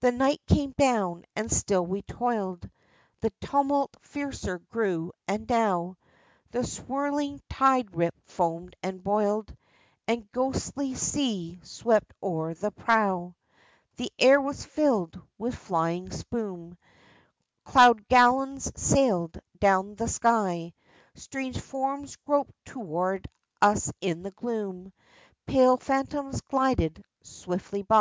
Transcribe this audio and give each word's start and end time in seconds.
The 0.00 0.10
night 0.10 0.40
came 0.48 0.72
down 0.72 1.24
and 1.36 1.48
still 1.48 1.86
we 1.86 2.02
toiled, 2.02 2.68
The 3.20 3.30
tumult 3.40 3.96
fiercer 4.00 4.58
grew, 4.58 5.12
and 5.28 5.48
now 5.48 5.98
The 6.50 6.66
swirling 6.66 7.40
tide 7.48 7.94
rip 7.94 8.12
foamed 8.24 8.74
and 8.82 9.04
boiled, 9.04 9.56
And 10.08 10.28
ghostly 10.32 10.94
seas 10.96 11.58
swept 11.62 12.12
o'er 12.20 12.54
the 12.54 12.72
prow. 12.72 13.36
The 13.98 14.10
air 14.18 14.40
was 14.40 14.64
filled 14.64 15.20
with 15.38 15.54
flying 15.54 16.10
spume, 16.10 16.76
Cloud 17.62 18.08
galleons 18.08 18.72
sailed 18.74 19.40
down 19.60 19.94
the 19.94 20.08
sky. 20.08 20.74
Strange 21.14 21.60
forms 21.60 22.16
groped 22.26 22.52
toward 22.64 23.28
us 23.60 23.92
in 24.00 24.24
the 24.24 24.32
gloom. 24.32 24.92
Pale 25.46 25.76
phantoms 25.76 26.40
glided 26.40 27.04
swiftly 27.22 27.82
by. 27.84 27.90